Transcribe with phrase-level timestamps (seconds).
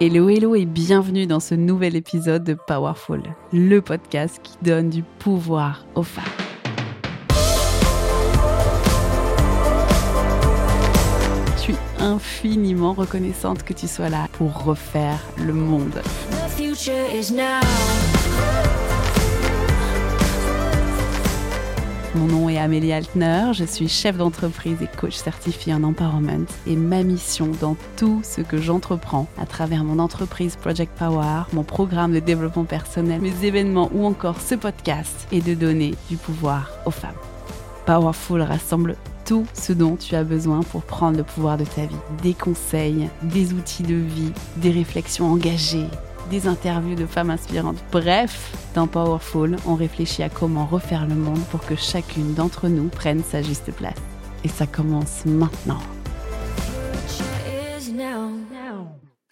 [0.00, 3.20] Hello, hello et bienvenue dans ce nouvel épisode de Powerful,
[3.52, 6.22] le podcast qui donne du pouvoir aux femmes.
[11.56, 16.00] Je suis infiniment reconnaissante que tu sois là pour refaire le monde.
[22.14, 26.74] Mon nom est Amélie Altner, je suis chef d'entreprise et coach certifié en empowerment et
[26.74, 32.14] ma mission dans tout ce que j'entreprends à travers mon entreprise Project Power, mon programme
[32.14, 36.90] de développement personnel, mes événements ou encore ce podcast est de donner du pouvoir aux
[36.90, 37.10] femmes.
[37.84, 41.94] Powerful rassemble tout ce dont tu as besoin pour prendre le pouvoir de ta vie.
[42.22, 45.88] Des conseils, des outils de vie, des réflexions engagées
[46.28, 47.78] des interviews de femmes inspirantes.
[47.90, 52.88] Bref, dans Powerful, on réfléchit à comment refaire le monde pour que chacune d'entre nous
[52.88, 53.98] prenne sa juste place.
[54.44, 55.80] Et ça commence maintenant.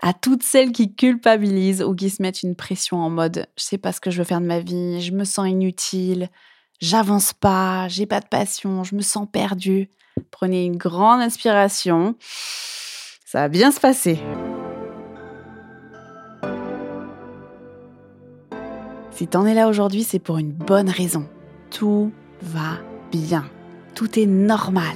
[0.02, 3.78] À toutes celles qui culpabilisent ou qui se mettent une pression en mode je sais
[3.78, 6.28] pas ce que je veux faire de ma vie, je me sens inutile,
[6.80, 9.88] j'avance pas, j'ai pas de passion, je me sens perdue.
[10.30, 12.14] Prenez une grande inspiration.
[13.24, 14.20] Ça va bien se passer.
[19.16, 21.24] Si t'en es là aujourd'hui, c'est pour une bonne raison.
[21.70, 22.76] Tout va
[23.10, 23.46] bien.
[23.94, 24.94] Tout est normal.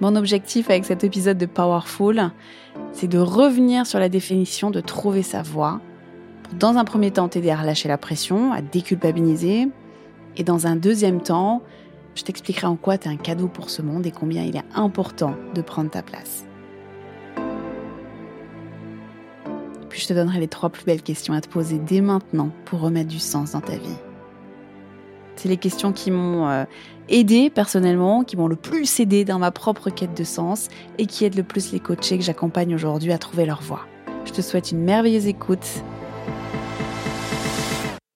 [0.00, 2.30] Mon objectif avec cet épisode de Powerful,
[2.92, 5.82] c'est de revenir sur la définition de trouver sa voie,
[6.58, 9.68] dans un premier temps t'aider à relâcher la pression, à déculpabiliser,
[10.38, 11.60] et dans un deuxième temps,
[12.14, 14.64] je t'expliquerai en quoi tu es un cadeau pour ce monde et combien il est
[14.74, 16.46] important de prendre ta place.
[20.00, 23.08] Je te donnerai les trois plus belles questions à te poser dès maintenant pour remettre
[23.08, 23.96] du sens dans ta vie.
[25.36, 26.64] C'est les questions qui m'ont euh,
[27.08, 31.24] aidé personnellement, qui m'ont le plus aidé dans ma propre quête de sens et qui
[31.24, 33.86] aident le plus les coachés que j'accompagne aujourd'hui à trouver leur voie.
[34.24, 35.66] Je te souhaite une merveilleuse écoute.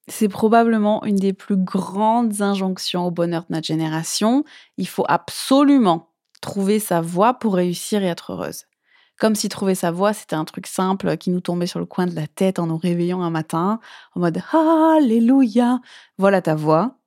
[0.07, 4.43] C'est probablement une des plus grandes injonctions au bonheur de notre génération.
[4.77, 6.09] Il faut absolument
[6.41, 8.65] trouver sa voie pour réussir et être heureuse.
[9.21, 12.07] Comme si trouver sa voix, c'était un truc simple qui nous tombait sur le coin
[12.07, 13.79] de la tête en nous réveillant un matin,
[14.15, 15.79] en mode Alléluia,
[16.17, 16.97] voilà ta voix.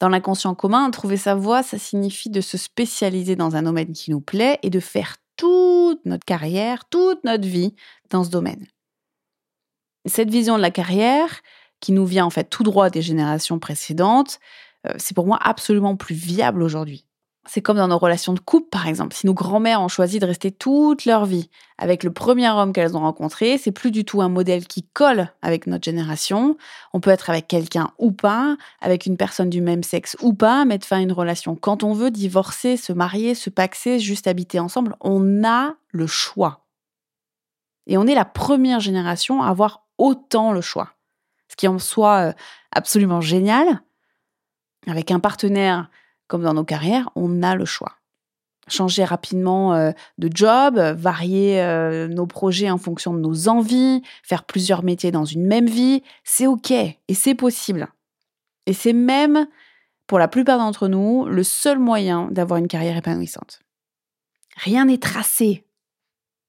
[0.00, 4.10] Dans l'inconscient commun, trouver sa voix, ça signifie de se spécialiser dans un domaine qui
[4.10, 7.74] nous plaît et de faire toute notre carrière, toute notre vie
[8.08, 8.66] dans ce domaine.
[10.06, 11.42] Cette vision de la carrière,
[11.80, 14.40] qui nous vient en fait tout droit des générations précédentes,
[14.86, 17.04] euh, c'est pour moi absolument plus viable aujourd'hui.
[17.52, 19.12] C'est comme dans nos relations de couple, par exemple.
[19.12, 22.96] Si nos grands-mères ont choisi de rester toute leur vie avec le premier homme qu'elles
[22.96, 26.56] ont rencontré, c'est plus du tout un modèle qui colle avec notre génération.
[26.92, 30.64] On peut être avec quelqu'un ou pas, avec une personne du même sexe ou pas,
[30.64, 34.60] mettre fin à une relation quand on veut, divorcer, se marier, se paxer, juste habiter
[34.60, 34.94] ensemble.
[35.00, 36.66] On a le choix.
[37.88, 40.90] Et on est la première génération à avoir autant le choix.
[41.48, 42.32] Ce qui en soit euh,
[42.70, 43.82] absolument génial.
[44.86, 45.90] Avec un partenaire
[46.30, 47.96] comme dans nos carrières, on a le choix.
[48.68, 54.44] Changer rapidement euh, de job, varier euh, nos projets en fonction de nos envies, faire
[54.44, 57.88] plusieurs métiers dans une même vie, c'est OK et c'est possible.
[58.66, 59.48] Et c'est même,
[60.06, 63.58] pour la plupart d'entre nous, le seul moyen d'avoir une carrière épanouissante.
[64.56, 65.66] Rien n'est tracé,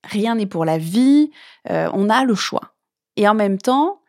[0.03, 1.31] rien n'est pour la vie,
[1.71, 2.75] euh, on a le choix.
[3.15, 3.99] Et en même temps,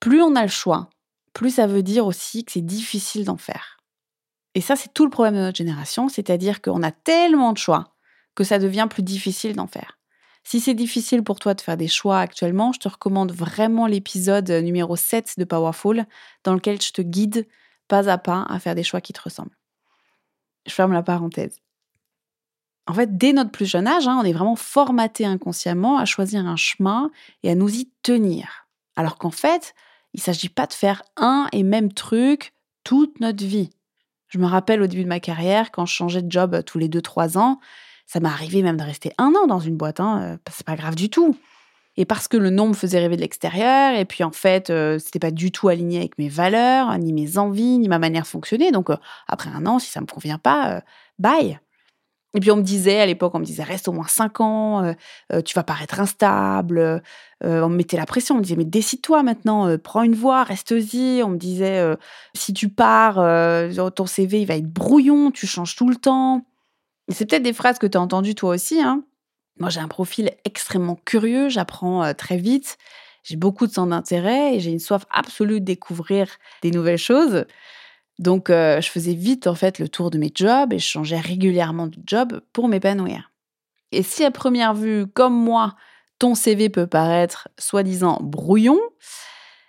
[0.00, 0.90] plus on a le choix,
[1.32, 3.73] plus ça veut dire aussi que c'est difficile d'en faire.
[4.54, 7.94] Et ça, c'est tout le problème de notre génération, c'est-à-dire qu'on a tellement de choix
[8.34, 9.98] que ça devient plus difficile d'en faire.
[10.44, 14.50] Si c'est difficile pour toi de faire des choix actuellement, je te recommande vraiment l'épisode
[14.50, 16.04] numéro 7 de Powerful,
[16.44, 17.46] dans lequel je te guide
[17.88, 19.56] pas à pas à faire des choix qui te ressemblent.
[20.66, 21.60] Je ferme la parenthèse.
[22.86, 26.46] En fait, dès notre plus jeune âge, hein, on est vraiment formaté inconsciemment à choisir
[26.46, 27.10] un chemin
[27.42, 28.68] et à nous y tenir.
[28.96, 29.74] Alors qu'en fait,
[30.12, 32.52] il ne s'agit pas de faire un et même truc
[32.84, 33.70] toute notre vie.
[34.34, 36.80] Je me rappelle au début de ma carrière, quand je changeais de job euh, tous
[36.80, 37.60] les 2-3 ans,
[38.04, 40.00] ça m'est arrivé même de rester un an dans une boîte.
[40.00, 41.36] Hein, euh, c'est pas grave du tout.
[41.96, 44.98] Et parce que le nom me faisait rêver de l'extérieur, et puis en fait, euh,
[44.98, 48.26] c'était pas du tout aligné avec mes valeurs, ni mes envies, ni ma manière de
[48.26, 48.72] fonctionner.
[48.72, 48.88] Donc
[49.28, 50.82] après un an, si ça me convient pas,
[51.20, 51.60] bye.
[52.34, 54.84] Et puis on me disait, à l'époque, on me disait, reste au moins 5 ans,
[54.84, 54.92] euh,
[55.32, 56.78] euh, tu vas paraître instable.
[56.78, 57.00] Euh,
[57.40, 61.22] on me mettait la pression, on me disait, mais décide-toi maintenant, prends une voie, reste-y.
[61.22, 61.82] On me disait,
[62.34, 63.16] si tu pars,
[63.94, 66.44] ton CV, il va être brouillon, tu changes tout le temps.
[67.08, 68.80] C'est peut-être des phrases que tu as entendues toi aussi.
[68.80, 69.04] Hein.
[69.58, 72.78] Moi, j'ai un profil extrêmement curieux, j'apprends très vite,
[73.22, 76.28] j'ai beaucoup de sens d'intérêt et j'ai une soif absolue de découvrir
[76.62, 77.44] des nouvelles choses.
[78.18, 81.18] Donc, euh, je faisais vite en fait le tour de mes jobs et je changeais
[81.18, 83.32] régulièrement de job pour m'épanouir.
[83.92, 85.74] Et si à première vue, comme moi,
[86.18, 88.78] ton CV peut paraître soi-disant brouillon.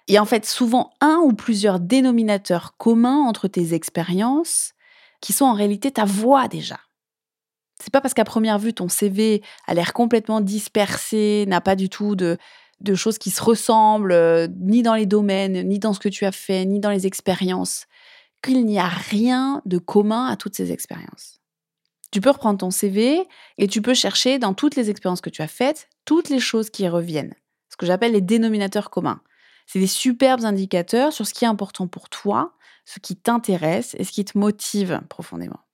[0.07, 4.73] Et en fait, souvent un ou plusieurs dénominateurs communs entre tes expériences
[5.21, 6.79] qui sont en réalité ta voix déjà.
[7.81, 11.89] C'est pas parce qu'à première vue ton CV a l'air complètement dispersé, n'a pas du
[11.89, 12.37] tout de,
[12.81, 16.25] de choses qui se ressemblent, euh, ni dans les domaines, ni dans ce que tu
[16.25, 17.85] as fait, ni dans les expériences,
[18.45, 21.39] qu'il n'y a rien de commun à toutes ces expériences.
[22.11, 23.27] Tu peux reprendre ton CV
[23.57, 26.69] et tu peux chercher dans toutes les expériences que tu as faites, toutes les choses
[26.69, 27.33] qui reviennent.
[27.69, 29.21] Ce que j'appelle les dénominateurs communs.
[29.67, 32.53] C'est des superbes indicateurs sur ce qui est important pour toi,
[32.85, 35.64] ce qui t'intéresse et ce qui te motive profondément.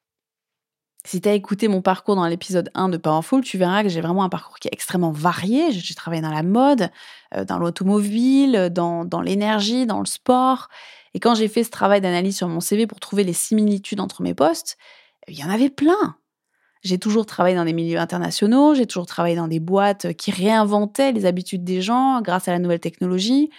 [1.04, 4.02] Si tu as écouté mon parcours dans l'épisode 1 de Powerful, tu verras que j'ai
[4.02, 5.72] vraiment un parcours qui est extrêmement varié.
[5.72, 6.90] J'ai travaillé dans la mode,
[7.36, 10.70] euh, dans l'automobile, dans, dans l'énergie, dans le sport.
[11.14, 14.22] Et quand j'ai fait ce travail d'analyse sur mon CV pour trouver les similitudes entre
[14.22, 14.78] mes postes,
[15.28, 16.16] il y en avait plein.
[16.84, 21.12] J'ai toujours travaillé dans des milieux internationaux, j'ai toujours travaillé dans des boîtes qui réinventaient
[21.12, 23.52] les habitudes des gens grâce à la nouvelle technologie.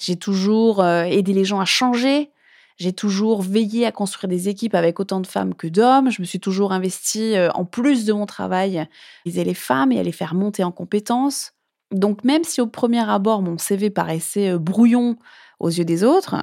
[0.00, 2.30] J'ai toujours euh, aidé les gens à changer.
[2.78, 6.10] J'ai toujours veillé à construire des équipes avec autant de femmes que d'hommes.
[6.10, 8.88] Je me suis toujours investie, euh, en plus de mon travail, à
[9.26, 11.52] aider les femmes et à les faire monter en compétences.
[11.90, 15.16] Donc même si au premier abord mon CV paraissait euh, brouillon
[15.58, 16.36] aux yeux des autres,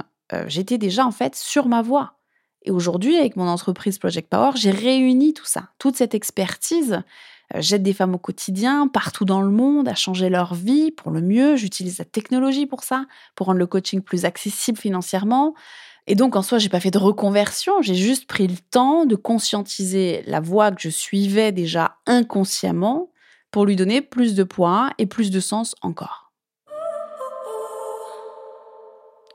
[0.47, 2.17] j'étais déjà en fait sur ma voie.
[2.63, 7.03] Et aujourd'hui, avec mon entreprise Project Power, j'ai réuni tout ça, toute cette expertise
[7.53, 11.11] euh, j'aide des femmes au quotidien, partout dans le monde, à changer leur vie pour
[11.11, 11.55] le mieux.
[11.55, 13.05] J'utilise la technologie pour ça,
[13.35, 15.53] pour rendre le coaching plus accessible financièrement.
[16.07, 19.15] Et donc, en soi, j'ai pas fait de reconversion, j'ai juste pris le temps de
[19.15, 23.09] conscientiser la voie que je suivais déjà inconsciemment
[23.49, 26.31] pour lui donner plus de poids et plus de sens encore.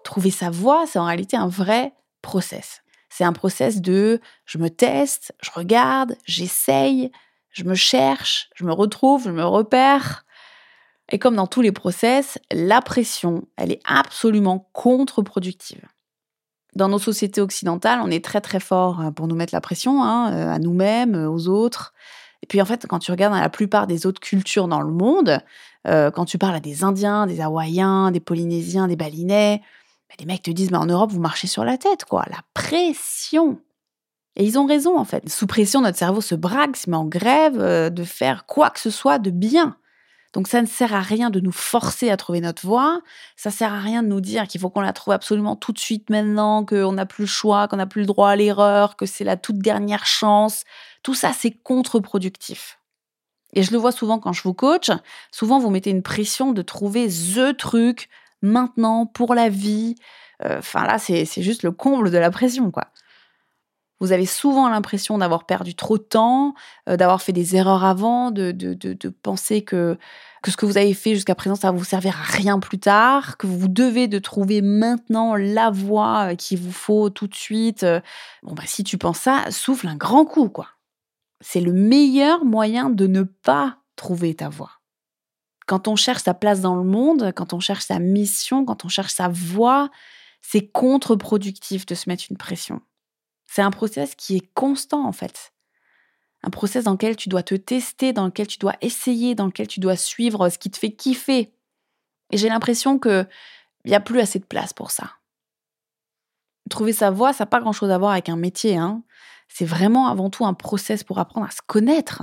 [0.05, 2.82] Trouver sa voie, c'est en réalité un vrai process.
[3.08, 7.11] C'est un process de je me teste, je regarde, j'essaye,
[7.50, 10.25] je me cherche, je me retrouve, je me repère.
[11.11, 15.84] Et comme dans tous les process, la pression, elle est absolument contre-productive.
[16.76, 20.02] Dans nos sociétés occidentales, on est très très fort euh, pour nous mettre la pression,
[20.02, 21.93] hein, euh, à nous-mêmes, euh, aux autres.
[22.43, 24.93] Et puis en fait, quand tu regardes dans la plupart des autres cultures dans le
[24.93, 25.40] monde,
[25.87, 29.62] quand tu parles à des Indiens, des Hawaïens, des Polynésiens, des Balinais,
[30.08, 32.25] bah, les mecs te disent, mais en Europe, vous marchez sur la tête, quoi.
[32.31, 33.58] La pression.
[34.37, 35.26] Et ils ont raison, en fait.
[35.28, 37.58] Sous pression, notre cerveau se braque, se met en grève
[37.93, 39.76] de faire quoi que ce soit de bien.
[40.32, 43.00] Donc ça ne sert à rien de nous forcer à trouver notre voie,
[43.37, 45.79] ça sert à rien de nous dire qu'il faut qu'on la trouve absolument tout de
[45.79, 49.06] suite maintenant, qu'on n'a plus le choix, qu'on n'a plus le droit à l'erreur, que
[49.06, 50.65] c'est la toute dernière chance.
[51.03, 52.79] Tout ça, c'est contre-productif.
[53.53, 54.91] Et je le vois souvent quand je vous coach,
[55.32, 58.09] souvent vous mettez une pression de trouver THE truc
[58.43, 59.97] maintenant pour la vie.
[60.44, 62.87] Euh, enfin là, c'est juste le comble de la pression, quoi.
[64.00, 66.55] Vous avez souvent l'impression d'avoir perdu trop de temps,
[66.88, 69.99] euh, d'avoir fait des erreurs avant, de, de, de, penser que,
[70.43, 72.79] que ce que vous avez fait jusqu'à présent, ça va vous servir à rien plus
[72.79, 77.35] tard, que vous devez de trouver maintenant la voie euh, qu'il vous faut tout de
[77.35, 77.82] suite.
[77.82, 78.00] Euh.
[78.43, 80.69] Bon, bah, si tu penses ça, souffle un grand coup, quoi.
[81.43, 84.81] C'est le meilleur moyen de ne pas trouver ta voie.
[85.67, 88.88] Quand on cherche sa place dans le monde, quand on cherche sa mission, quand on
[88.88, 89.91] cherche sa voie,
[90.41, 92.81] c'est contre-productif de se mettre une pression.
[93.50, 95.52] C'est un process qui est constant en fait.
[96.44, 99.67] Un process dans lequel tu dois te tester, dans lequel tu dois essayer, dans lequel
[99.67, 101.53] tu dois suivre ce qui te fait kiffer.
[102.31, 103.27] Et j'ai l'impression qu'il
[103.86, 105.17] n'y a plus assez de place pour ça.
[106.70, 108.77] Trouver sa voie, ça n'a pas grand-chose à voir avec un métier.
[108.77, 109.03] Hein.
[109.48, 112.22] C'est vraiment avant tout un process pour apprendre à se connaître.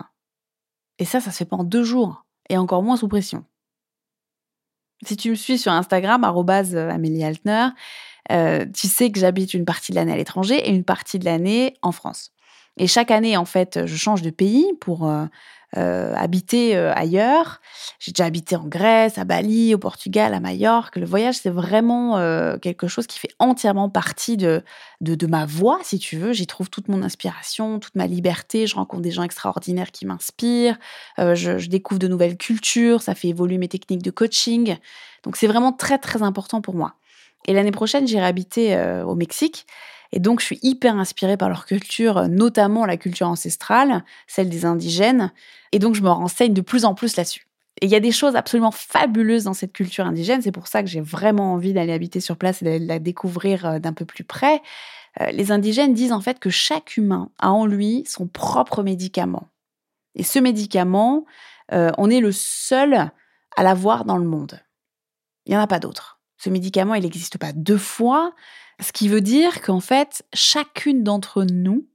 [0.98, 3.44] Et ça, ça se fait pas en deux jours, et encore moins sous pression.
[5.06, 7.68] Si tu me suis sur Instagram, Amélie Altner,
[8.32, 11.26] euh, tu sais que j'habite une partie de l'année à l'étranger et une partie de
[11.26, 12.32] l'année en France.
[12.78, 15.26] Et chaque année, en fait, je change de pays pour euh,
[15.78, 17.60] euh, habiter ailleurs.
[17.98, 20.96] J'ai déjà habité en Grèce, à Bali, au Portugal, à Majorque.
[20.98, 22.18] Le voyage, c'est vraiment
[22.60, 24.62] quelque chose qui fait entièrement partie de,
[25.02, 26.34] de, ma voix, si tu veux.
[26.34, 28.68] J'y trouve toute mon inspiration, toute ma liberté.
[28.68, 30.78] Je rencontre des gens extraordinaires qui m'inspirent.
[31.18, 33.02] Je, je découvre de nouvelles cultures.
[33.02, 34.78] Ça fait évoluer mes techniques de coaching.
[35.24, 36.94] Donc, c'est vraiment très, très important pour moi.
[37.48, 39.66] Et l'année prochaine, j'irai habiter euh, au Mexique.
[40.12, 44.66] Et donc, je suis hyper inspirée par leur culture, notamment la culture ancestrale, celle des
[44.66, 45.32] indigènes.
[45.72, 47.48] Et donc, je me renseigne de plus en plus là-dessus.
[47.82, 50.42] Et il y a des choses absolument fabuleuses dans cette culture indigène.
[50.42, 53.66] C'est pour ça que j'ai vraiment envie d'aller habiter sur place et d'aller la découvrir
[53.66, 54.62] euh, d'un peu plus près.
[55.22, 59.50] Euh, les indigènes disent en fait que chaque humain a en lui son propre médicament.
[60.16, 61.26] Et ce médicament,
[61.70, 63.12] on est le seul
[63.56, 64.60] à l'avoir dans le monde.
[65.46, 66.17] Il n'y en a pas d'autre.
[66.38, 68.34] Ce médicament, il n'existe pas deux fois,
[68.80, 71.88] ce qui veut dire qu'en fait, chacune d'entre nous,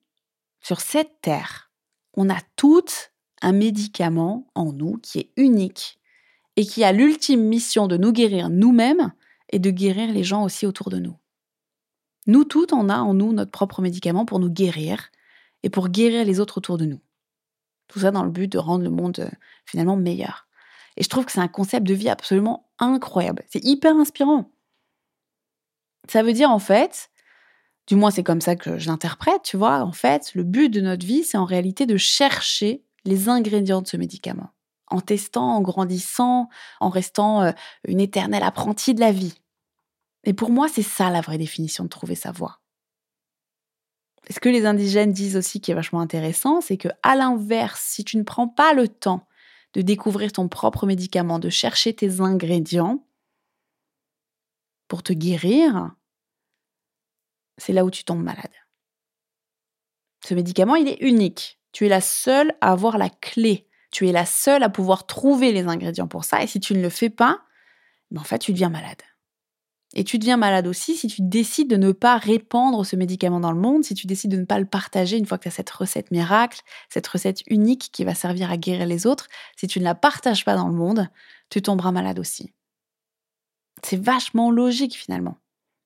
[0.60, 1.70] sur cette terre,
[2.14, 5.98] on a toutes un médicament en nous qui est unique
[6.56, 9.12] et qui a l'ultime mission de nous guérir nous-mêmes
[9.50, 11.16] et de guérir les gens aussi autour de nous.
[12.26, 15.10] Nous toutes, on a en nous notre propre médicament pour nous guérir
[15.62, 17.00] et pour guérir les autres autour de nous.
[17.88, 19.28] Tout ça dans le but de rendre le monde euh,
[19.66, 20.46] finalement meilleur.
[20.96, 23.44] Et je trouve que c'est un concept de vie absolument incroyable.
[23.50, 24.50] C'est hyper inspirant.
[26.08, 27.10] Ça veut dire en fait,
[27.86, 30.80] du moins c'est comme ça que je l'interprète, tu vois, en fait, le but de
[30.80, 34.50] notre vie, c'est en réalité de chercher les ingrédients de ce médicament,
[34.88, 36.48] en testant, en grandissant,
[36.80, 37.52] en restant euh,
[37.86, 39.34] une éternelle apprentie de la vie.
[40.24, 42.60] Et pour moi, c'est ça la vraie définition de trouver sa voie.
[44.30, 48.04] ce que les indigènes disent aussi qui est vachement intéressant, c'est que à l'inverse, si
[48.04, 49.26] tu ne prends pas le temps
[49.74, 53.06] de découvrir ton propre médicament, de chercher tes ingrédients
[54.88, 55.94] pour te guérir,
[57.56, 58.52] c'est là où tu tombes malade.
[60.24, 61.58] Ce médicament, il est unique.
[61.72, 63.68] Tu es la seule à avoir la clé.
[63.90, 66.42] Tu es la seule à pouvoir trouver les ingrédients pour ça.
[66.42, 67.42] Et si tu ne le fais pas,
[68.10, 69.02] ben, en fait, tu deviens malade.
[69.94, 73.52] Et tu deviens malade aussi si tu décides de ne pas répandre ce médicament dans
[73.52, 75.52] le monde, si tu décides de ne pas le partager une fois que tu as
[75.52, 79.28] cette recette miracle, cette recette unique qui va servir à guérir les autres.
[79.56, 81.08] Si tu ne la partages pas dans le monde,
[81.50, 82.52] tu tomberas malade aussi.
[83.84, 85.36] C'est vachement logique finalement.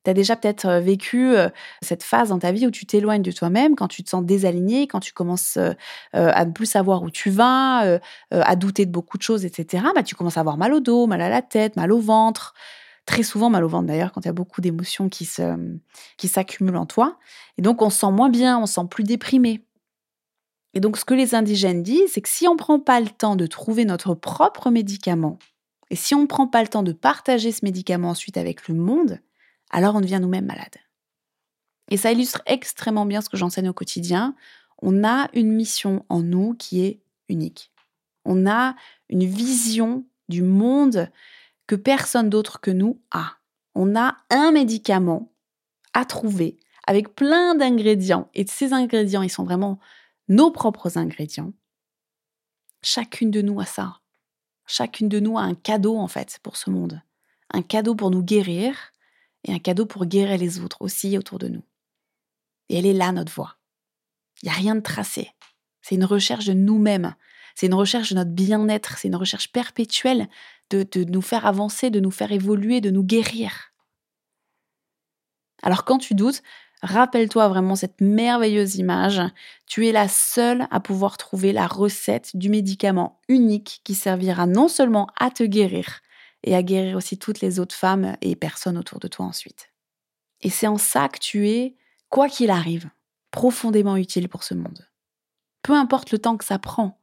[0.05, 1.49] Tu as déjà peut-être euh, vécu euh,
[1.83, 4.87] cette phase dans ta vie où tu t'éloignes de toi-même, quand tu te sens désaligné,
[4.87, 5.73] quand tu commences euh,
[6.13, 7.99] à ne plus savoir où tu vas,
[8.31, 9.85] à douter de beaucoup de choses, etc.
[9.97, 12.55] Bah, tu commences à avoir mal au dos, mal à la tête, mal au ventre.
[13.07, 16.87] Très souvent mal au ventre d'ailleurs, quand il y a beaucoup d'émotions qui s'accumulent en
[16.87, 17.19] toi.
[17.57, 19.65] Et donc on se sent moins bien, on se sent plus déprimé.
[20.75, 23.09] Et donc ce que les indigènes disent, c'est que si on ne prend pas le
[23.09, 25.39] temps de trouver notre propre médicament,
[25.89, 28.75] et si on ne prend pas le temps de partager ce médicament ensuite avec le
[28.75, 29.21] monde,
[29.71, 30.77] alors on devient nous-mêmes malades.
[31.89, 34.35] Et ça illustre extrêmement bien ce que j'enseigne au quotidien.
[34.83, 37.71] On a une mission en nous qui est unique.
[38.25, 38.75] On a
[39.09, 41.09] une vision du monde
[41.67, 43.37] que personne d'autre que nous a.
[43.75, 45.33] On a un médicament
[45.93, 48.31] à trouver avec plein d'ingrédients.
[48.35, 49.79] Et ces ingrédients, ils sont vraiment
[50.29, 51.53] nos propres ingrédients.
[52.83, 54.01] Chacune de nous a ça.
[54.67, 57.03] Chacune de nous a un cadeau en fait pour ce monde.
[57.53, 58.77] Un cadeau pour nous guérir
[59.45, 61.63] et un cadeau pour guérir les autres aussi autour de nous.
[62.69, 63.57] Et elle est là, notre voix.
[64.43, 65.31] Il n'y a rien de tracé.
[65.83, 67.15] C'est une recherche de nous-mêmes.
[67.55, 68.99] C'est une recherche de notre bien-être.
[68.99, 70.29] C'est une recherche perpétuelle
[70.71, 73.73] de, nous faire avancer, de nous faire évoluer, de nous guérir.
[75.63, 76.43] Alors quand tu doutes,
[76.83, 79.23] rappelle-toi vraiment cette merveilleuse image.
[79.67, 84.69] Tu es la seule à pouvoir trouver la recette du médicament unique qui servira non
[84.69, 86.03] seulement à te guérir,
[86.47, 89.73] et à guérir aussi toutes les autres femmes et personnes autour de toi ensuite.
[90.41, 91.77] Et c'est en ça que tu es,
[92.09, 92.89] quoi qu'il arrive,
[93.31, 94.87] profondément utile pour ce monde.
[95.63, 97.01] Peu importe le temps que ça prend,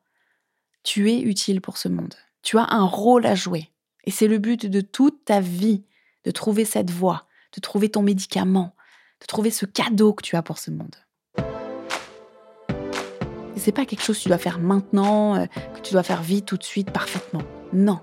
[0.84, 2.15] tu es utile pour ce monde.
[2.43, 3.71] Tu as un rôle à jouer.
[4.03, 5.85] Et c'est le but de toute ta vie,
[6.25, 8.75] de trouver cette voie, de trouver ton médicament,
[9.21, 10.95] de trouver ce cadeau que tu as pour ce monde.
[13.55, 16.21] Et c'est pas quelque chose que tu dois faire maintenant, euh, que tu dois faire
[16.21, 17.43] vite, tout de suite, parfaitement.
[17.71, 18.01] Non.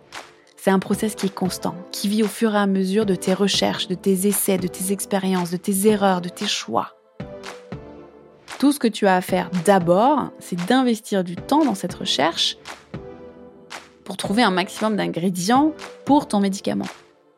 [0.56, 3.35] C'est un process qui est constant, qui vit au fur et à mesure de tes
[3.35, 6.97] recherches, de tes essais, de tes expériences, de tes erreurs, de tes choix.
[8.59, 12.56] Tout ce que tu as à faire d'abord, c'est d'investir du temps dans cette recherche
[14.11, 15.73] pour trouver un maximum d'ingrédients
[16.05, 16.88] pour ton médicament.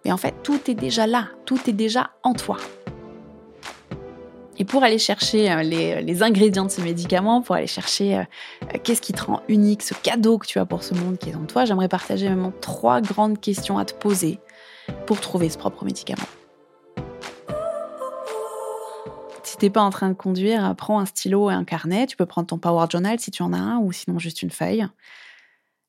[0.06, 2.56] Mais en fait, tout est déjà là, tout est déjà en toi.
[4.56, 8.22] Et pour aller chercher euh, les, ingrédients de ce médicament, pour aller chercher euh,
[8.62, 11.28] euh, qu'est-ce qui te rend unique, ce cadeau que tu as pour ce monde qui
[11.28, 14.38] est en toi, j'aimerais partager vraiment trois grandes questions à te poser
[15.04, 16.24] pour trouver ce propre médicament.
[19.42, 22.06] Si t'es pas en train de conduire, prends un stylo et un carnet.
[22.06, 24.50] Tu peux prendre ton Power Journal si tu en as un, ou sinon juste une
[24.50, 24.86] feuille.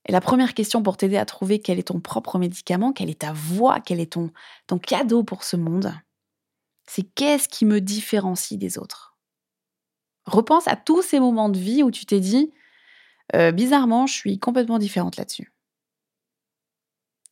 [0.06, 3.22] Et la première question pour t'aider à trouver quel est ton propre médicament, quelle est
[3.22, 4.32] ta voix, quel est ton,
[4.80, 5.94] cadeau pour ce monde,
[6.86, 9.18] c'est qu'est-ce qui me différencie des autres?
[10.26, 12.52] Repense à tous ces moments de vie où tu t'es dit,
[13.36, 15.54] euh, bizarrement, je suis complètement différente là-dessus.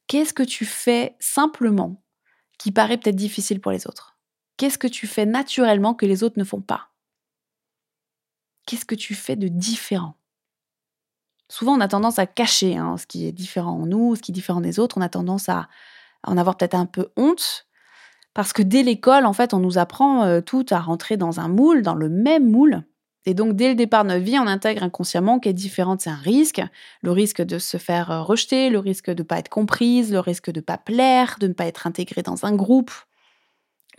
[0.08, 2.04] Qu'est-ce que tu fais simplement
[2.58, 4.18] qui paraît peut-être difficile pour les autres?
[4.58, 6.92] Qu'est-ce que tu fais naturellement que les autres ne font pas?
[8.66, 10.21] Qu'est-ce que tu fais de différent?
[11.51, 14.31] Souvent, on a tendance à cacher hein, ce qui est différent en nous, ce qui
[14.31, 14.98] est différent des autres.
[14.98, 15.67] On a tendance à
[16.24, 17.67] en avoir peut-être un peu honte
[18.34, 21.50] parce que dès l'école, en fait, on nous apprend euh, tout à rentrer dans un
[21.50, 22.84] moule, dans le même moule.
[23.25, 26.15] Et donc, dès le départ de notre vie, on intègre inconsciemment qu'être différente, c'est un
[26.15, 26.62] risque.
[27.01, 30.22] Le risque de se faire euh, rejeter, le risque de ne pas être comprise, le
[30.22, 32.91] risque de ne pas plaire, de ne pas être intégrée dans un groupe.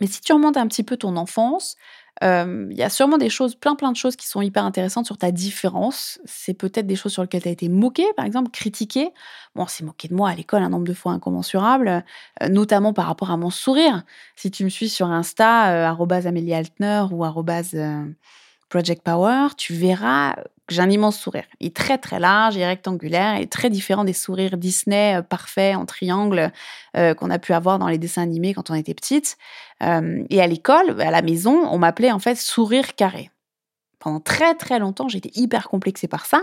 [0.01, 1.75] Mais si tu remontes un petit peu ton enfance,
[2.21, 5.17] il y a sûrement des choses, plein plein de choses qui sont hyper intéressantes sur
[5.17, 6.19] ta différence.
[6.25, 9.11] C'est peut-être des choses sur lesquelles tu as été moqué, par exemple, critiqué.
[9.55, 12.05] Bon, c'est moqué de moi à l'école un nombre de fois incommensurable,
[12.49, 14.03] notamment par rapport à mon sourire.
[14.35, 17.25] Si tu me suis sur Insta, euh, Amélie Altner ou
[18.69, 20.35] Project Power, tu verras
[20.69, 21.43] j'ai un immense sourire.
[21.59, 25.17] Il est très très large, il est rectangulaire, il est très différent des sourires Disney
[25.17, 26.51] euh, parfaits en triangle
[26.95, 29.37] euh, qu'on a pu avoir dans les dessins animés quand on était petite.
[29.81, 33.29] Euh, et à l'école, à la maison, on m'appelait en fait sourire carré.
[33.99, 36.41] Pendant très très longtemps, j'étais hyper complexée par ça.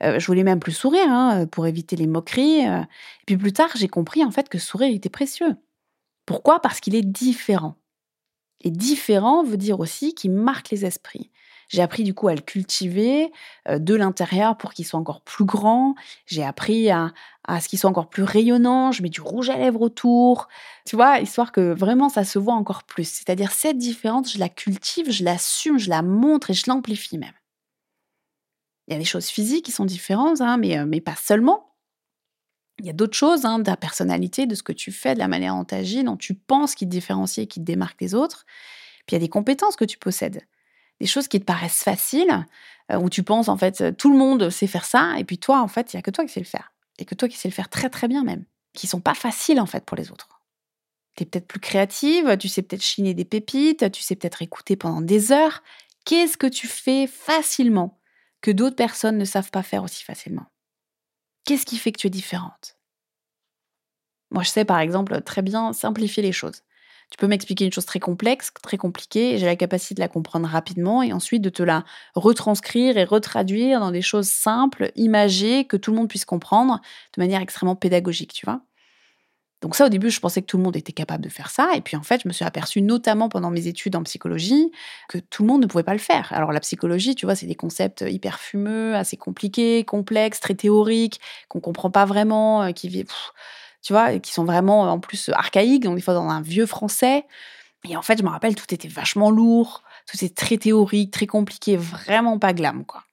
[0.00, 2.60] je voulais même plus sourire hein, pour éviter les moqueries.
[2.60, 5.56] Et puis plus tard, j'ai compris en fait que sourire était précieux.
[6.24, 6.62] Pourquoi?
[6.62, 7.74] Parce qu'il est différent.
[8.60, 11.32] Et différent veut dire aussi qu'il marque les esprits.
[11.70, 13.32] J'ai appris du coup à le cultiver
[13.68, 15.94] euh, de l'intérieur pour qu'il soit encore plus grand.
[16.26, 17.12] J'ai appris à,
[17.60, 18.90] ce qu'il soit encore plus rayonnant.
[18.90, 20.48] Je mets du rouge à lèvres autour.
[20.84, 23.08] Tu vois, histoire que vraiment ça se voit encore plus.
[23.08, 27.32] C'est-à-dire cette différence, je la cultive, je l'assume, je la montre et je l'amplifie même.
[28.88, 31.76] Il y a des choses physiques qui sont différentes, hein, mais, euh, mais pas seulement.
[32.80, 35.20] Il y a d'autres choses, hein, de ta personnalité, de ce que tu fais, de
[35.20, 38.00] la manière dont tu agis, dont tu penses qui te différencie et qui te démarque
[38.00, 38.44] des autres.
[39.06, 40.42] Puis il y a des compétences que tu possèdes
[41.00, 42.46] des choses qui te paraissent faciles,
[42.92, 45.60] euh, où tu penses en fait tout le monde sait faire ça, et puis toi
[45.60, 47.36] en fait il y a que toi qui sais le faire, et que toi qui
[47.36, 50.10] sais le faire très très bien même, qui sont pas faciles en fait pour les
[50.12, 50.28] autres.
[51.16, 54.76] Tu es peut-être plus créative, tu sais peut-être chiner des pépites, tu sais peut-être écouter
[54.76, 55.62] pendant des heures.
[56.04, 58.00] Qu'est-ce que tu fais facilement
[58.40, 60.46] que d'autres personnes ne savent pas faire aussi facilement?
[61.44, 62.78] Qu'est-ce qui fait que tu es différente?
[64.30, 66.62] Moi, je sais par exemple très bien simplifier les choses.
[67.10, 70.46] Tu peux m'expliquer une chose très complexe, très compliquée, j'ai la capacité de la comprendre
[70.46, 75.76] rapidement et ensuite de te la retranscrire et retraduire dans des choses simples, imagées, que
[75.76, 76.80] tout le monde puisse comprendre
[77.16, 78.62] de manière extrêmement pédagogique, tu vois.
[79.60, 81.70] Donc ça, au début, je pensais que tout le monde était capable de faire ça.
[81.74, 84.70] Et puis en fait, je me suis aperçue, notamment pendant mes études en psychologie,
[85.08, 86.32] que tout le monde ne pouvait pas le faire.
[86.32, 91.20] Alors la psychologie, tu vois, c'est des concepts hyper fumeux, assez compliqués, complexes, très théoriques,
[91.48, 93.12] qu'on comprend pas vraiment, euh, qui vivent
[93.82, 97.24] tu vois, qui sont vraiment en plus archaïques, donc des fois dans un vieux français.
[97.88, 101.26] Et en fait, je me rappelle, tout était vachement lourd, tout était très théorique, très
[101.26, 103.04] compliqué, vraiment pas glam, quoi.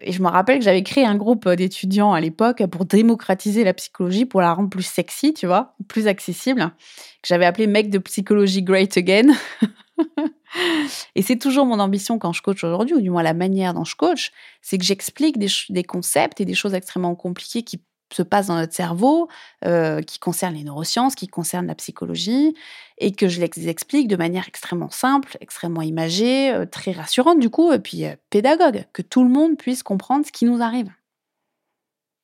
[0.00, 3.72] Et je me rappelle que j'avais créé un groupe d'étudiants à l'époque pour démocratiser la
[3.72, 6.70] psychologie, pour la rendre plus sexy, tu vois, plus accessible,
[7.22, 9.34] que j'avais appelé Make de Psychology Great Again.
[11.14, 13.84] et c'est toujours mon ambition quand je coach aujourd'hui, ou du moins la manière dont
[13.84, 17.80] je coach, c'est que j'explique des, concepts et des choses extrêmement compliquées qui
[18.12, 19.28] se passe dans notre cerveau,
[19.64, 22.54] euh, qui concerne les neurosciences, qui concerne la psychologie,
[22.98, 27.50] et que je les explique de manière extrêmement simple, extrêmement imagée, euh, très rassurante du
[27.50, 30.90] coup, et puis euh, pédagogue, que tout le monde puisse comprendre ce qui nous arrive.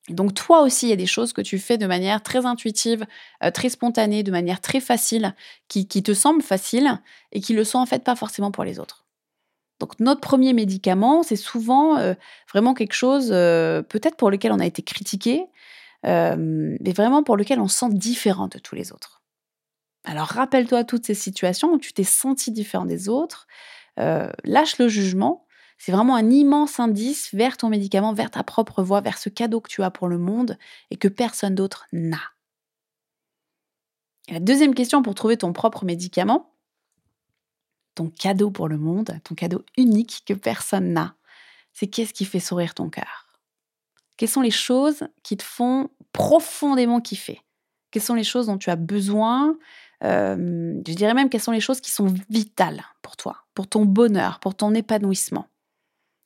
[0.09, 3.07] donc toi aussi, il y a des choses que tu fais de manière très intuitive,
[3.55, 5.35] très spontanée, de manière très facile,
[5.69, 7.01] qui, te semblent faciles
[7.33, 9.02] et qui le sont en fait pas forcément pour les autres.
[9.83, 11.99] Donc notre premier médicament, c'est souvent
[12.53, 15.45] vraiment quelque chose peut-être pour lequel on a été critiqué,
[16.05, 19.23] mais vraiment pour lequel on se sent différent de tous les autres.
[20.05, 23.49] Alors rappelle-toi toutes ces situations où tu t'es senti différent des autres,
[23.97, 25.47] lâche le jugement,
[25.79, 29.61] c'est vraiment un immense indice vers ton médicament, vers ta propre voix, vers ce cadeau
[29.61, 30.59] que tu as pour le monde
[30.93, 32.23] et que personne d'autre n'a.
[34.29, 36.52] la deuxième question pour trouver ton propre médicament,
[37.95, 41.15] ton cadeau pour le monde, ton cadeau unique que personne n'a,
[41.73, 43.27] c'est qu'est-ce qui fait sourire ton cœur?
[44.17, 47.41] Quelles sont les choses qui te font profondément kiffer?
[47.91, 49.57] Quelles sont les choses dont tu as besoin?
[50.05, 53.85] Euh, Je dirais même quelles sont les choses qui sont vitales pour toi, pour ton
[53.85, 55.47] bonheur, pour ton épanouissement?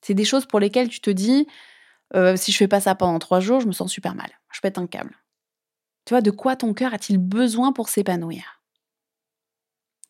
[0.02, 1.46] C'est des choses pour lesquelles tu te dis,
[2.14, 4.30] euh, si je fais pas ça pendant trois jours, je me sens super mal.
[4.52, 5.16] Je pète un câble.
[6.04, 8.55] Tu vois, de quoi ton cœur a-t-il besoin pour s'épanouir?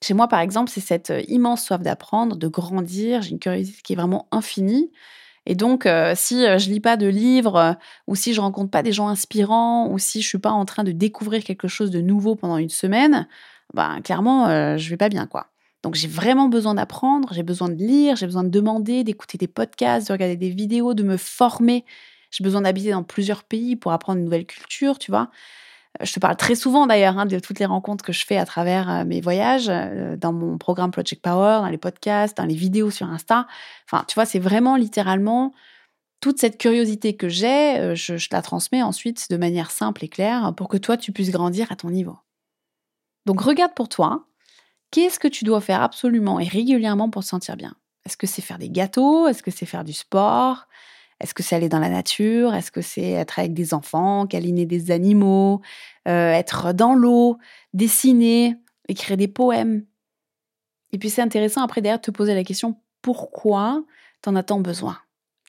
[0.02, 3.22] Chez moi, par exemple, c'est cette euh, immense soif d'apprendre, de grandir.
[3.22, 4.90] J'ai une curiosité qui est vraiment infinie.
[5.46, 7.72] Et donc, euh, si euh, je lis pas de livres, euh,
[8.08, 10.84] ou si je rencontre pas des gens inspirants, ou si je suis pas en train
[10.84, 13.28] de découvrir quelque chose de nouveau pendant une semaine,
[13.74, 15.48] ben clairement, je vais pas bien, quoi.
[15.82, 19.48] Donc j'ai vraiment besoin d'apprendre, j'ai besoin de lire, j'ai besoin de demander, d'écouter des
[19.48, 21.84] podcasts, de regarder des vidéos, de me former.
[22.30, 25.30] J'ai besoin d'habiter dans plusieurs pays pour apprendre une nouvelle culture, tu vois.
[26.00, 28.44] Je te parle très souvent d'ailleurs hein, de toutes les rencontres que je fais à
[28.44, 32.54] travers euh, mes voyages, euh, dans mon programme Project Power, dans les podcasts, dans les
[32.54, 33.46] vidéos sur Insta.
[33.86, 35.52] Enfin, tu vois, c'est vraiment littéralement
[36.20, 40.08] toute cette curiosité que j'ai, euh, je, je, la transmets ensuite de manière simple et
[40.08, 42.18] claire pour que toi, tu puisses grandir à ton niveau.
[43.26, 44.26] Donc regarde pour toi,
[44.90, 47.74] qu'est-ce que tu dois faire absolument et régulièrement pour te sentir bien?
[48.04, 49.26] Est-ce que c'est faire des gâteaux?
[49.26, 50.68] Est-ce que c'est faire du sport?
[51.20, 52.54] Est-ce que c'est aller dans la nature?
[52.54, 55.62] Est-ce que c'est être avec des enfants, câliner des animaux,
[56.08, 57.38] euh, être dans l'eau,
[57.72, 58.56] dessiner,
[58.88, 59.86] écrire des poèmes?
[60.92, 63.84] Et puis c'est intéressant après derrière de te poser la question pourquoi
[64.22, 64.98] tu en as tant besoin?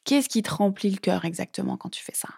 [0.04, 2.30] Qu'est-ce qui te remplit le cœur exactement quand tu fais ça?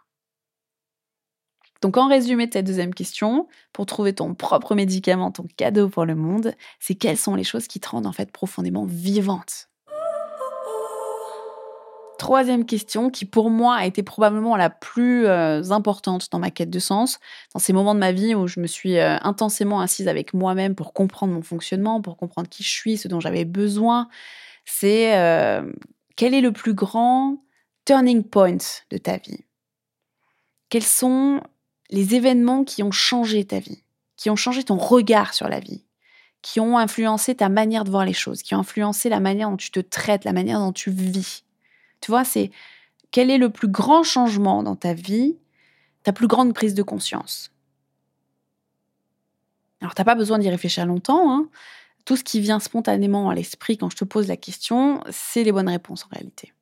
[1.82, 6.06] Donc en résumé de cette deuxième question, pour trouver ton propre médicament, ton cadeau pour
[6.06, 9.70] le monde, c'est quelles sont les choses qui te rendent en fait profondément vivante?
[12.20, 16.70] Troisième question, qui pour moi a été probablement la plus euh, importante dans ma quête
[16.70, 17.18] de sens,
[17.54, 20.76] dans ces moments de ma vie où je me suis euh, intensément assise avec moi-même
[20.76, 24.10] pour comprendre mon fonctionnement, pour comprendre qui je suis, ce dont j'avais besoin,
[24.66, 25.72] c'est euh,
[26.18, 27.42] quel est le plus grand
[27.86, 28.58] turning point
[28.92, 29.46] de ta vie?
[30.68, 31.40] Quels sont
[31.90, 33.86] les événements qui ont changé ta vie,
[34.18, 35.86] qui ont changé ton regard sur la vie,
[36.42, 39.56] qui ont influencé ta manière de voir les choses, qui ont influencé la manière dont
[39.56, 41.46] tu te traites, la manière dont tu vis?
[42.02, 42.52] Tu vois, c'est
[43.12, 45.38] quel est le plus grand changement dans ta vie,
[46.04, 47.52] ta plus grande prise de conscience?
[49.82, 51.32] Alors, tu n'as pas besoin d'y réfléchir longtemps.
[51.32, 51.50] Hein.
[52.06, 55.52] Tout ce qui vient spontanément à l'esprit quand je te pose la question, c'est les
[55.52, 56.54] bonnes réponses en réalité.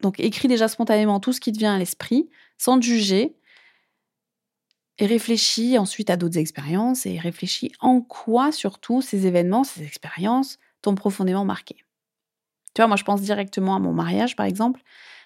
[0.00, 3.34] Donc, écris déjà spontanément tout ce qui te vient à l'esprit, sans te juger,
[4.98, 10.58] et réfléchis ensuite à d'autres expériences et réfléchis en quoi surtout ces événements, ces expériences
[10.82, 11.76] t'ont profondément marqué.
[12.74, 14.80] Tu vois, moi je pense directement à mon mariage par exemple.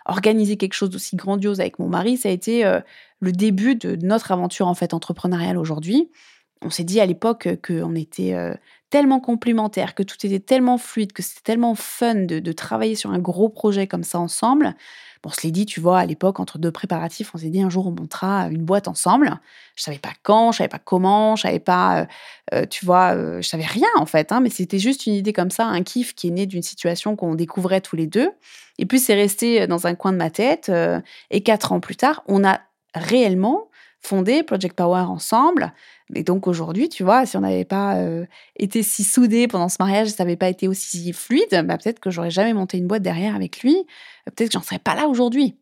[0.05, 2.81] Organiser quelque chose d'aussi grandiose avec mon mari, ça a été euh,
[3.20, 6.11] le début de notre aventure en fait entrepreneuriale aujourd'hui.
[6.61, 8.55] On s'est dit à l'époque qu'on était euh,
[8.90, 13.18] tellement complémentaires, que tout était tellement fluide, que c'était tellement fun de travailler sur un
[13.18, 14.74] gros projet comme ça ensemble
[15.25, 17.71] on se l'est dit, tu vois, à l'époque, entre deux préparatifs, on s'est dit un
[17.71, 19.39] jour on montera une boîte ensemble.
[19.77, 22.07] Je savais pas quand, je savais pas comment, je savais pas, euh,
[22.55, 25.33] euh, tu vois, euh, je savais rien en fait, hein, mais c'était juste une idée
[25.33, 28.31] comme ça, un kiff qui est né d'une situation qu'on découvrait tous les deux.
[28.79, 30.73] Et puis c'est resté dans un coin de ma tête.
[31.31, 32.61] et quatre ans plus tard, on a
[32.95, 33.69] réellement
[34.01, 35.73] fondé Project Power ensemble.
[36.14, 39.77] Et donc aujourd'hui, tu vois, si on n'avait pas euh, été si soudés pendant ce
[39.79, 43.03] mariage, ça n'avait pas été aussi fluide, bah peut-être que j'aurais jamais monté une boîte
[43.03, 43.77] derrière avec lui.
[44.27, 45.57] Peut-être que j'en serais pas là aujourd'hui.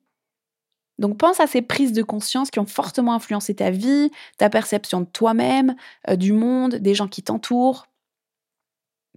[0.99, 5.01] Donc pense à ces prises de conscience qui ont fortement influencé ta vie, ta perception
[5.01, 5.77] de toi-même,
[6.09, 7.87] euh, du monde, des gens qui t'entourent.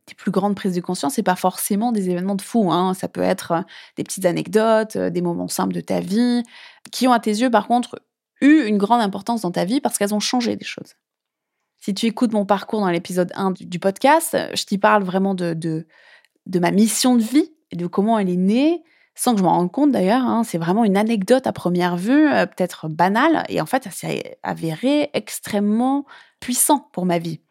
[0.05, 2.71] Tes plus grandes prises de conscience, c'est pas forcément des événements de fou.
[2.71, 2.93] Hein.
[2.93, 3.61] Ça peut être euh,
[3.97, 6.43] des petites anecdotes, des moments simples de ta vie,
[6.91, 8.01] qui ont à tes yeux, par contre,
[8.41, 10.93] eu une grande importance dans ta vie parce qu'elles ont changé des choses.
[11.83, 15.85] Si tu écoutes mon parcours dans l'épisode 1 du, podcast, je t'y parle vraiment de,
[16.47, 18.83] ma mission de vie et de comment elle est née,
[19.15, 20.21] sans que je m'en rende compte d'ailleurs.
[20.21, 20.45] Hein.
[20.45, 24.37] c'est vraiment une anecdote à première vue, euh, peut-être banale, et en fait, ça s'est
[24.43, 26.05] avéré extrêmement
[26.39, 27.41] puissant pour ma vie.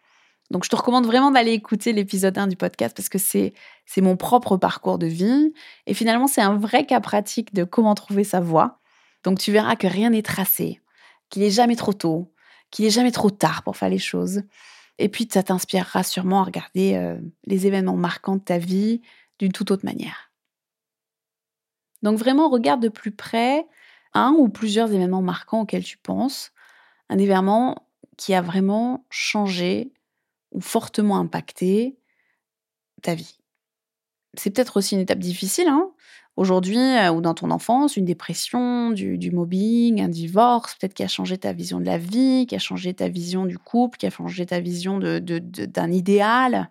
[0.51, 3.53] Donc, je te recommande vraiment d'aller écouter l'épisode 1 du podcast parce que c'est,
[3.85, 5.53] c'est mon propre parcours de vie.
[5.87, 8.79] Et finalement, c'est un vrai cas pratique de comment trouver sa voie.
[9.25, 10.81] Donc, tu verras que rien n'est tracé
[11.29, 12.33] qu'il est jamais trop tôt,
[12.73, 14.43] qu'il est jamais trop tard pour faire les choses.
[14.99, 19.01] Et puis, ça t'inspirera sûrement à regarder euh, les événements marquants de ta vie
[19.39, 20.33] d'une toute autre manière.
[22.03, 23.65] Donc vraiment, regarde de plus près
[24.15, 26.53] un ou plusieurs événements marquants auxquels tu penses,
[27.09, 29.93] un événement qui a vraiment changé
[30.51, 31.97] ou fortement impacté
[33.03, 33.39] ta vie.
[34.35, 35.92] C'est peut-être aussi une étape difficile, hein
[36.37, 41.09] aujourd'hui euh, ou dans ton enfance, une dépression, du, mobbing, un divorce, peut-être qui a
[41.09, 44.11] changé ta vision de la vie, qui a changé ta vision du couple, qui a
[44.11, 46.71] changé ta vision d'un idéal,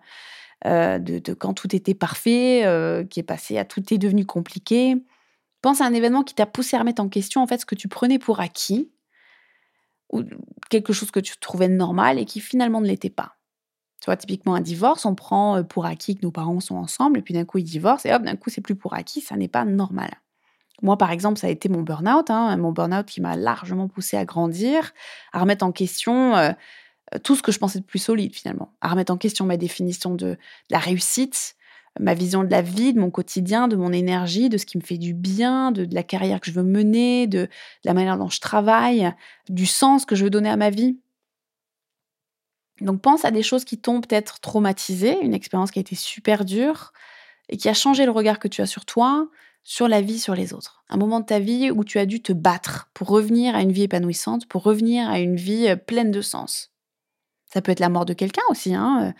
[0.66, 4.96] euh, de, quand tout était parfait, euh, qui est passé à tout est devenu compliqué.
[5.60, 7.76] Pense à un événement qui t'a poussé à remettre en question en fait ce que
[7.76, 8.90] tu prenais pour acquis
[10.12, 10.22] ou
[10.70, 13.36] quelque chose que tu trouvais normal et qui finalement ne l'était pas.
[14.02, 17.20] Tu vois, typiquement un divorce, on prend euh, pour acquis que nos parents sont ensemble,
[17.20, 19.36] et puis d'un coup ils divorcent, et hop, d'un coup c'est plus pour acquis, ça
[19.36, 20.10] n'est pas normal.
[20.82, 24.16] Moi, par exemple, ça a été mon burn-out, hein, mon burn-out qui m'a largement poussé
[24.16, 24.92] à grandir,
[25.32, 26.50] à remettre en question euh,
[27.22, 30.16] tout ce que je pensais de plus solide finalement, à remettre en question ma définition
[30.16, 30.36] de,
[30.68, 31.54] la réussite,
[32.00, 34.82] ma vision de la vie, de mon quotidien, de mon énergie, de ce qui me
[34.82, 37.48] fait du bien, de la carrière que je veux mener, de,
[37.84, 39.12] la manière dont je travaille,
[39.48, 40.98] du sens que je veux donner à ma vie.
[42.80, 46.44] Donc pense à des choses qui t'ont peut-être traumatisé, une expérience qui a été super
[46.44, 46.92] dure
[47.48, 49.28] et qui a changé le regard que tu as sur toi,
[49.62, 50.82] sur la vie, sur les autres.
[50.88, 53.72] Un moment de ta vie où tu as dû te battre pour revenir à une
[53.72, 56.72] vie épanouissante, pour revenir à une vie euh, pleine de sens.
[57.52, 58.74] Ça peut être la mort de quelqu'un aussi.
[58.74, 59.08] Hein.
[59.08, 59.12] Euh,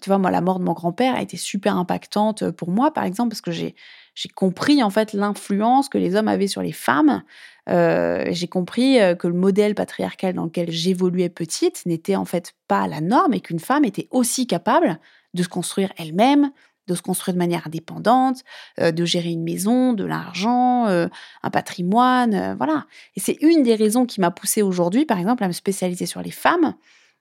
[0.00, 3.04] tu vois, moi, la mort de mon grand-père a été super impactante pour moi, par
[3.04, 3.74] exemple, parce que j'ai
[4.14, 7.22] j'ai compris en fait l'influence que les hommes avaient sur les femmes.
[7.68, 12.54] Euh, j'ai compris euh, que le modèle patriarcal dans lequel j'évoluais petite n'était en fait
[12.68, 14.98] pas la norme et qu'une femme était aussi capable
[15.34, 16.50] de se construire elle-même,
[16.88, 18.42] de se construire de manière indépendante,
[18.80, 22.86] euh, de gérer une maison, de l'argent, un patrimoine, voilà.
[23.16, 26.20] Et c'est une des raisons qui m'a poussée aujourd'hui, par exemple, à me spécialiser sur
[26.20, 26.74] les femmes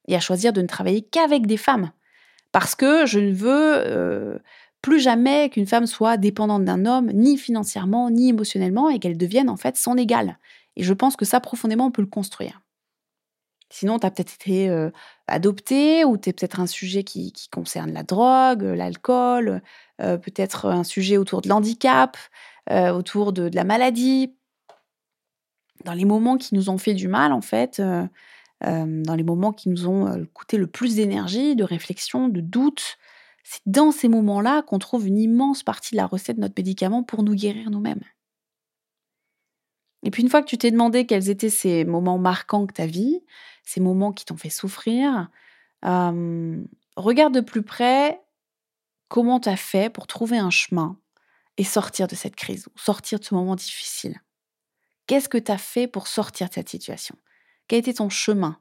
[0.08, 1.92] et à choisir de ne travailler qu'avec des femmes.
[2.52, 4.42] Parce que je ne veux
[4.82, 9.50] plus jamais qu'une femme soit dépendante d'un homme, ni financièrement, ni émotionnellement, et qu'elle devienne
[9.50, 10.38] en fait son égale.
[10.76, 12.62] Et je pense que ça, profondément, on peut le construire.
[13.70, 14.90] Sinon, tu as peut-être été euh,
[15.28, 19.62] adopté ou tu es peut-être un sujet qui, concerne la drogue, l'alcool,
[20.02, 22.18] euh, peut-être un sujet autour de l'handicap,
[22.70, 24.36] euh, autour de, de, la maladie.
[25.86, 27.82] Dans les moments qui nous ont fait du mal, en fait,
[28.62, 33.00] dans les moments qui nous ont coûté le plus d'énergie, de réflexion, de doute,
[33.44, 37.04] c'est dans ces moments-là qu'on trouve une immense partie de la recette de notre médicament
[37.04, 38.04] pour nous guérir nous-mêmes.
[40.04, 42.86] Et puis une fois que tu t'es demandé quels étaient ces moments marquants de ta
[42.86, 43.22] vie,
[43.64, 45.30] ces moments qui t'ont fait souffrir,
[45.84, 48.22] regarde de plus près
[49.08, 50.98] comment tu as fait pour trouver un chemin
[51.58, 54.20] et sortir de cette crise, sortir de ce moment difficile.
[55.06, 57.16] Qu'est-ce que tu as fait pour sortir de cette situation?
[57.68, 58.58] Quel était ton chemin?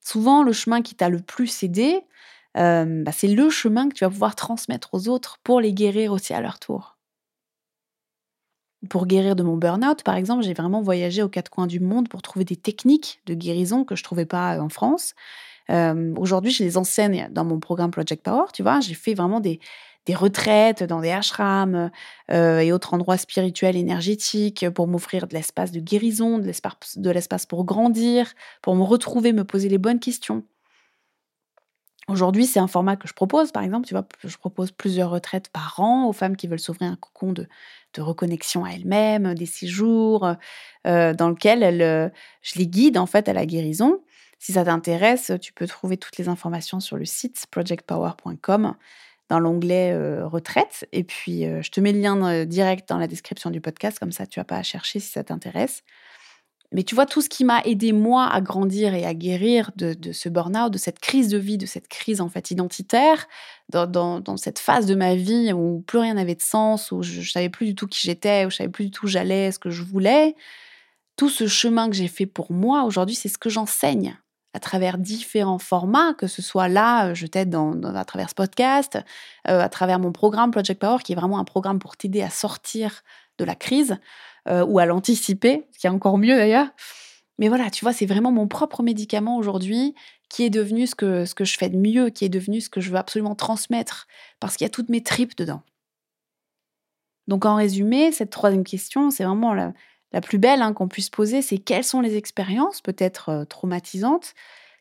[0.00, 2.00] Souvent, le chemin qui t'a le plus aidé,
[2.58, 6.34] bah, c'est le chemin que tu vas pouvoir transmettre aux autres pour les guérir aussi
[6.34, 6.98] à leur tour.
[8.90, 12.08] Pour guérir de mon burn-out, par exemple, j'ai vraiment voyagé aux quatre coins du monde
[12.08, 15.14] pour trouver des techniques de guérison que je ne trouvais pas en France.
[15.68, 18.80] Aujourd'hui, je les enseigne dans mon programme Project Power, tu vois.
[18.80, 19.60] J'ai fait vraiment des,
[20.14, 21.90] retraites dans des ashrams
[22.30, 28.32] et autres endroits spirituels, énergétiques, pour m'offrir de l'espace de guérison, de l'espace pour grandir,
[28.62, 30.44] pour me retrouver, me poser les bonnes questions.
[32.08, 35.50] Aujourd'hui, c'est un format que je propose, par exemple, tu vois, je propose plusieurs retraites
[35.50, 37.46] par an aux femmes qui veulent s'ouvrir un cocon de,
[37.98, 40.34] reconnexion à elles-mêmes, des séjours
[40.86, 42.08] euh, dans lesquels euh,
[42.42, 44.00] je les guide en fait à la guérison.
[44.38, 48.74] Si ça t'intéresse, tu peux trouver toutes les informations sur le site projectpower.com
[49.28, 50.86] dans l'onglet euh, retraite.
[50.92, 54.26] Et puis, je te mets le lien direct dans la description du podcast, comme ça
[54.26, 55.82] tu n'as pas à chercher si ça t'intéresse.
[56.72, 60.12] Mais tu vois, tout ce qui m'a aidé moi à grandir et à guérir de,
[60.12, 63.26] ce burn-out, de cette crise de vie, de cette crise en fait identitaire,
[63.70, 67.24] dans, cette phase de ma vie où plus rien n'avait de sens, où je, ne
[67.24, 69.58] savais plus du tout qui j'étais, où je savais plus du tout où j'allais, ce
[69.58, 70.36] que je voulais,
[71.16, 74.18] tout ce chemin que j'ai fait pour moi aujourd'hui, c'est ce que j'enseigne
[74.54, 78.98] à travers différents formats, que ce soit là, je t'aide à travers ce podcast,
[79.46, 82.30] euh, à travers mon programme Project Power, qui est vraiment un programme pour t'aider à
[82.30, 83.02] sortir
[83.38, 83.98] de la crise,
[84.48, 86.68] euh, ou à l'anticiper, ce qui est encore mieux d'ailleurs.
[87.38, 89.94] Mais voilà, tu vois, c'est vraiment mon propre médicament aujourd'hui
[90.28, 92.68] qui est devenu ce que, ce que je fais de mieux, qui est devenu ce
[92.68, 94.06] que je veux absolument transmettre,
[94.40, 95.62] parce qu'il y a toutes mes tripes dedans.
[97.28, 99.72] Donc en résumé, cette troisième question, c'est vraiment la,
[100.22, 104.34] plus belle hein, qu'on puisse poser, c'est quelles sont les expériences, peut-être euh, traumatisantes,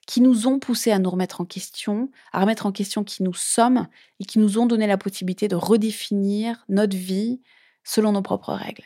[0.08, 3.34] qui nous ont poussé à nous remettre en question, à remettre en question qui nous
[3.34, 3.88] sommes
[4.21, 7.41] et qui nous ont donné la possibilité de redéfinir notre vie
[7.84, 8.86] selon nos propres règles.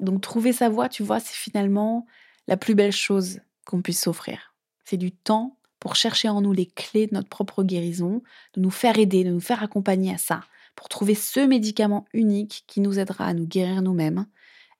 [0.00, 2.06] Donc trouver sa voie, tu vois, c'est finalement
[2.48, 4.54] la plus belle chose qu'on puisse s'offrir.
[4.84, 8.22] C'est du temps pour chercher en nous les clés de notre propre guérison,
[8.54, 10.42] de nous faire aider, de nous faire accompagner à ça,
[10.76, 14.26] pour trouver ce médicament unique qui nous aidera à nous guérir nous-mêmes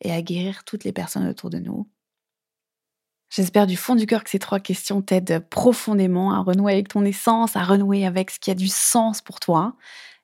[0.03, 1.89] et à guérir toutes les personnes autour de nous.
[3.31, 7.05] J'espère du fond du cœur que ces trois questions t'aident profondément à renouer avec ton
[7.05, 9.77] essence, à renouer avec ce qui a du sens pour toi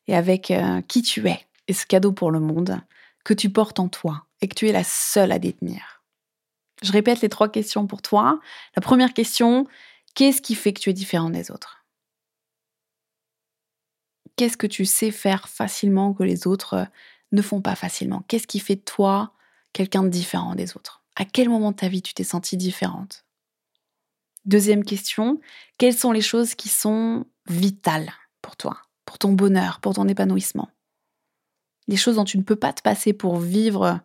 [0.08, 2.80] et avec euh, qui tu es et ce cadeau pour le monde
[3.24, 6.02] que tu portes en toi et que tu es la seule à détenir.
[6.82, 8.40] Je répète les trois questions pour toi.
[8.76, 9.66] La première question,
[10.14, 11.84] qu'est-ce qui fait que tu es différent des autres?
[14.36, 16.84] Qu'est-ce que tu sais faire facilement que les autres euh,
[17.32, 18.22] ne font pas facilement?
[18.28, 19.32] Qu'est-ce qui fait de toi
[19.72, 21.02] quelqu'un de différent des autres?
[21.16, 23.24] À quel moment de ta vie tu t'es sentie différente?
[24.44, 25.40] Deuxième question,
[25.78, 30.68] quelles sont les choses qui sont vitales pour toi, pour ton bonheur, pour ton épanouissement?
[31.88, 34.00] Des choses dont tu ne peux pas te passer pour vivre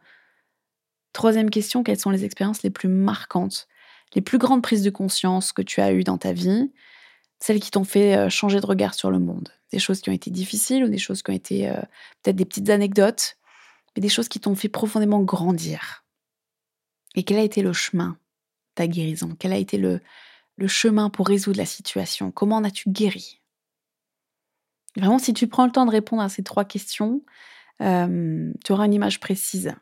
[1.13, 3.67] Troisième question, quelles sont les expériences les plus marquantes,
[4.15, 6.71] les plus grandes prises de conscience que tu as eues dans ta vie,
[7.39, 9.49] celles qui t'ont fait euh, changer de regard sur le monde?
[9.71, 11.81] Des choses qui ont été difficiles ou des choses qui ont été euh,
[12.21, 13.37] peut-être des petites anecdotes,
[13.95, 16.05] mais des choses qui t'ont fait profondément grandir.
[17.15, 18.17] Et quel a été le chemin,
[18.75, 19.35] ta guérison?
[19.37, 19.99] Quel a été le,
[20.67, 22.31] chemin pour résoudre la situation?
[22.31, 23.41] Comment en as-tu guéri?
[24.95, 27.21] Vraiment, si tu prends le temps de répondre à ces trois questions,
[27.81, 29.73] euh, tu auras une image précise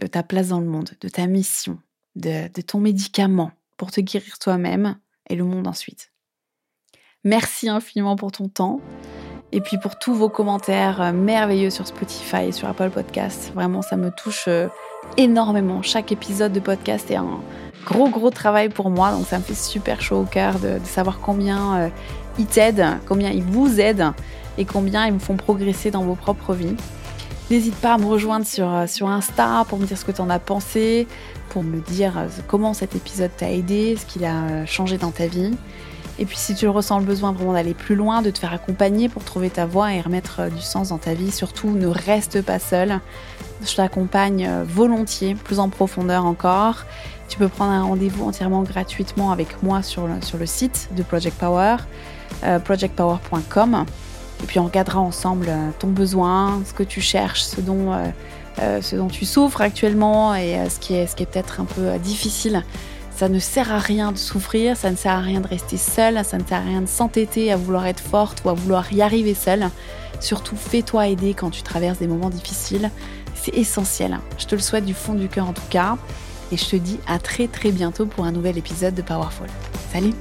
[0.00, 1.78] de ta place dans le monde, de ta mission,
[2.14, 6.12] de, ton médicament pour te guérir toi-même et le monde ensuite.
[7.24, 8.80] Merci infiniment pour ton temps
[9.52, 13.52] et puis pour tous vos commentaires euh, merveilleux sur Spotify et sur Apple Podcast.
[13.54, 14.68] Vraiment, ça me touche euh,
[15.16, 15.82] énormément.
[15.82, 17.40] Chaque épisode de podcast est un
[17.84, 19.12] gros, gros travail pour moi.
[19.12, 21.88] Donc, ça me fait super chaud au cœur de, savoir combien euh,
[22.38, 24.12] ils t'aident, combien ils vous aident
[24.58, 26.76] et combien ils vous font progresser dans vos propres vies.
[27.48, 30.20] N'hésite pas à me rejoindre sur, euh, sur Insta pour me dire ce que tu
[30.20, 31.06] en as pensé,
[31.50, 35.12] pour me dire euh, comment cet épisode t'a aidé, ce qu'il a euh, changé dans
[35.12, 35.52] ta vie.
[36.18, 39.08] Et puis si tu ressens le besoin vraiment d'aller plus loin, de te faire accompagner
[39.08, 42.58] pour trouver ta voie et remettre du sens dans ta vie, surtout ne reste pas
[42.58, 42.98] seul.
[43.64, 46.84] Je t'accompagne volontiers, plus en profondeur encore.
[47.28, 51.02] Tu peux prendre un rendez-vous entièrement gratuitement avec moi sur le, sur le site de
[51.02, 51.76] Project Power,
[52.64, 53.84] projectpower.com.
[54.42, 58.06] Et puis on regardera ensemble euh, ton besoin, ce que tu cherches, ce dont, euh,
[58.60, 62.62] euh, ce dont tu souffres actuellement et ce qui est, est peut-être un peu difficile.
[63.16, 66.22] Ça ne sert à rien de souffrir, ça ne sert à rien de rester seul,
[66.22, 69.00] ça ne sert à rien de s'entêter à vouloir être forte ou à vouloir y
[69.00, 69.70] arriver seule.
[70.20, 72.90] Surtout, fais-toi aider quand tu traverses des moments difficiles.
[73.34, 74.18] C'est essentiel.
[74.38, 75.96] Je te le souhaite du fond du cœur en tout cas.
[76.52, 79.48] Et je te dis à très très bientôt pour un nouvel épisode de Powerful.
[79.92, 80.14] Salut